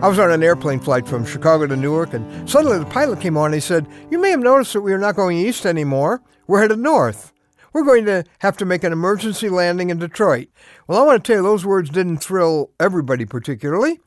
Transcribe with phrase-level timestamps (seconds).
[0.00, 3.36] I was on an airplane flight from Chicago to Newark, and suddenly the pilot came
[3.36, 6.22] on and he said, You may have noticed that we are not going east anymore.
[6.46, 7.32] We're headed north.
[7.72, 10.50] We're going to have to make an emergency landing in Detroit.
[10.86, 13.98] Well, I want to tell you, those words didn't thrill everybody particularly.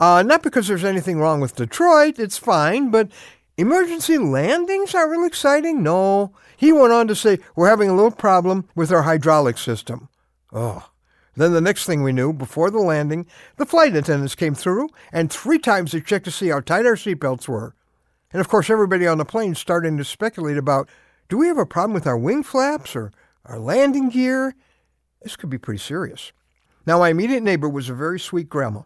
[0.00, 3.10] Uh, not because there's anything wrong with Detroit, it's fine, but
[3.58, 5.82] emergency landings are really exciting?
[5.82, 6.32] No.
[6.56, 10.08] He went on to say, We're having a little problem with our hydraulic system.
[10.50, 10.88] Oh.
[11.36, 13.26] Then the next thing we knew, before the landing,
[13.56, 16.94] the flight attendants came through, and three times they checked to see how tight our
[16.94, 17.74] seatbelts were.
[18.32, 20.88] And of course, everybody on the plane starting to speculate about
[21.28, 23.12] do we have a problem with our wing flaps or
[23.44, 24.54] our landing gear?
[25.22, 26.32] This could be pretty serious.
[26.86, 28.82] Now, my immediate neighbor was a very sweet grandma.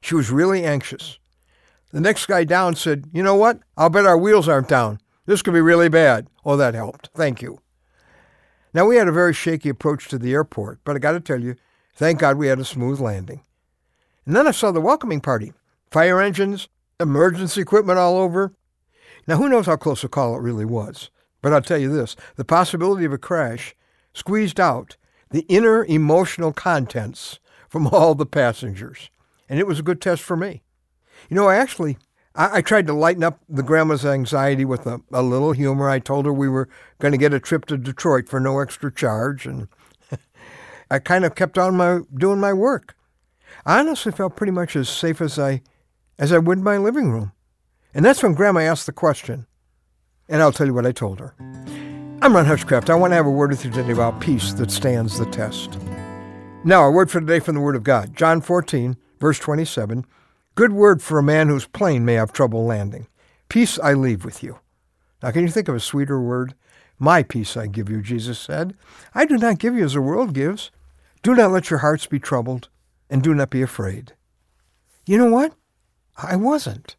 [0.00, 1.18] She was really anxious.
[1.92, 3.60] The next guy down said, You know what?
[3.76, 4.98] I'll bet our wheels aren't down.
[5.26, 6.26] This could be really bad.
[6.44, 7.10] Oh, that helped.
[7.14, 7.60] Thank you.
[8.74, 11.40] Now, we had a very shaky approach to the airport, but I got to tell
[11.40, 11.56] you,
[11.96, 13.42] thank God we had a smooth landing.
[14.24, 15.52] And then I saw the welcoming party
[15.90, 16.68] fire engines,
[17.00, 18.52] emergency equipment all over.
[19.26, 21.10] Now, who knows how close a call it really was?
[21.42, 23.74] But I'll tell you this the possibility of a crash
[24.12, 24.96] squeezed out
[25.30, 27.38] the inner emotional contents
[27.68, 29.10] from all the passengers.
[29.48, 30.62] And it was a good test for me.
[31.28, 31.98] You know, I actually
[32.36, 35.88] I, I tried to lighten up the grandma's anxiety with a, a little humor.
[35.88, 38.92] I told her we were going to get a trip to Detroit for no extra
[38.92, 39.68] charge, and
[40.90, 42.96] I kind of kept on my doing my work.
[43.64, 45.62] I honestly felt pretty much as safe as I
[46.18, 47.32] as I would in my living room.
[47.94, 49.46] And that's when Grandma asked the question.
[50.28, 51.34] And I'll tell you what I told her.
[52.22, 52.90] I'm Ron Hutchcraft.
[52.90, 55.78] I want to have a word with you today about peace that stands the test.
[56.64, 60.04] Now, a word for today from the Word of God, John 14, verse 27.
[60.56, 63.06] Good word for a man whose plane may have trouble landing.
[63.48, 64.58] Peace I leave with you.
[65.22, 66.54] Now, can you think of a sweeter word?
[66.98, 68.74] My peace I give you, Jesus said.
[69.14, 70.70] I do not give you as the world gives.
[71.26, 72.68] Do not let your hearts be troubled,
[73.10, 74.12] and do not be afraid.
[75.06, 75.54] You know what?
[76.16, 76.94] I wasn't.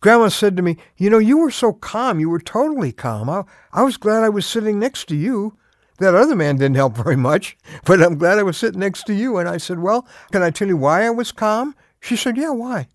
[0.00, 2.20] Grandma said to me, You know, you were so calm.
[2.20, 3.30] You were totally calm.
[3.30, 5.56] I, I was glad I was sitting next to you.
[6.00, 9.14] That other man didn't help very much, but I'm glad I was sitting next to
[9.14, 9.38] you.
[9.38, 11.74] And I said, Well, can I tell you why I was calm?
[12.02, 12.88] She said, Yeah, why?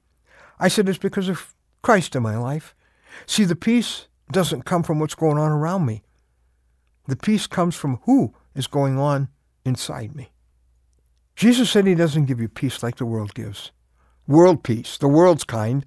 [0.60, 2.76] I said, It's because of Christ in my life.
[3.26, 6.04] See, the peace doesn't come from what's going on around me.
[7.08, 9.30] The peace comes from who is going on
[9.66, 10.32] inside me.
[11.36, 13.72] Jesus said he doesn't give you peace like the world gives.
[14.28, 15.86] World peace, the world's kind,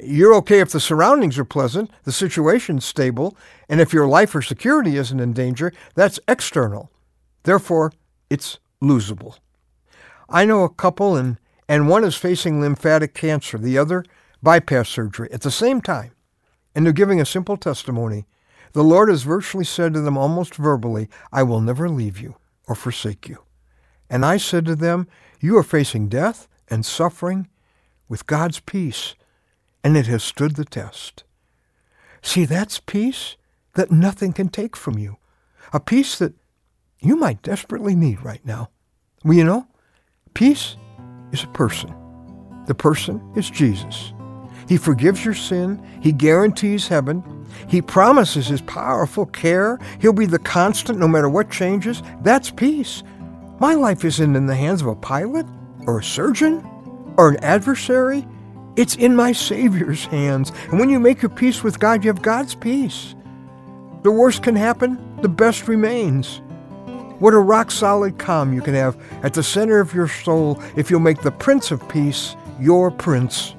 [0.00, 3.36] you're okay if the surroundings are pleasant, the situation's stable,
[3.68, 6.90] and if your life or security isn't in danger, that's external.
[7.44, 7.92] Therefore,
[8.28, 9.38] it's losable.
[10.28, 11.38] I know a couple, and,
[11.68, 14.04] and one is facing lymphatic cancer, the other
[14.42, 16.12] bypass surgery at the same time,
[16.74, 18.26] and they're giving a simple testimony.
[18.72, 22.74] The Lord has virtually said to them almost verbally, I will never leave you or
[22.74, 23.38] forsake you.
[24.08, 25.06] And I said to them,
[25.40, 27.48] You are facing death and suffering
[28.08, 29.14] with God's peace
[29.86, 31.22] and it has stood the test.
[32.20, 33.36] See, that's peace
[33.74, 35.18] that nothing can take from you,
[35.72, 36.34] a peace that
[36.98, 38.70] you might desperately need right now.
[39.24, 39.68] Well, you know,
[40.34, 40.76] peace
[41.30, 41.94] is a person.
[42.66, 44.12] The person is Jesus.
[44.68, 45.82] He forgives your sin.
[46.00, 47.22] He guarantees heaven.
[47.68, 49.78] He promises his powerful care.
[50.00, 52.02] He'll be the constant no matter what changes.
[52.22, 53.02] That's peace.
[53.58, 55.46] My life isn't in the hands of a pilot
[55.86, 56.66] or a surgeon
[57.16, 58.26] or an adversary.
[58.76, 60.52] It's in my Savior's hands.
[60.70, 63.14] And when you make your peace with God, you have God's peace.
[64.02, 66.42] The worst can happen, the best remains.
[67.18, 70.90] What a rock solid calm you can have at the center of your soul if
[70.90, 73.54] you'll make the Prince of Peace your Prince.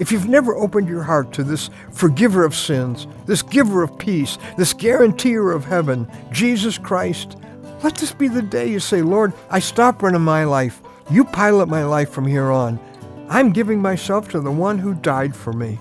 [0.00, 4.38] If you've never opened your heart to this forgiver of sins, this giver of peace,
[4.56, 7.36] this guarantor of heaven, Jesus Christ,
[7.84, 10.80] let this be the day you say, Lord, I stop running my life.
[11.10, 12.80] You pilot my life from here on.
[13.28, 15.78] I'm giving myself to the one who died for me.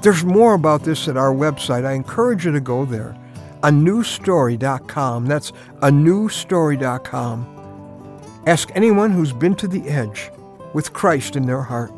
[0.00, 1.84] There's more about this at our website.
[1.84, 3.16] I encourage you to go there.
[3.64, 5.26] A newstory.com.
[5.26, 5.50] That's
[5.82, 7.56] a newstory.com.
[8.46, 10.30] Ask anyone who's been to the edge
[10.72, 11.92] with Christ in their heart.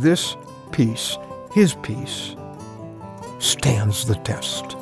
[0.00, 0.36] This
[0.72, 1.18] peace,
[1.52, 2.36] his peace,
[3.38, 4.76] stands the test.